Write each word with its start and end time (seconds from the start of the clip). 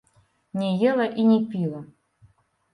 Не 0.61 0.69
ела 0.93 1.05
і 1.25 1.27
не 1.29 1.37
піла. 1.53 1.85